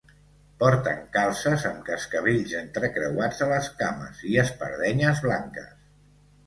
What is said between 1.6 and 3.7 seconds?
amb cascavells entrecreuats a